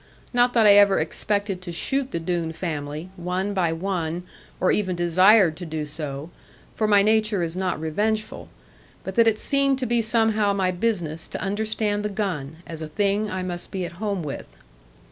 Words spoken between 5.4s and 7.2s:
to do so, for my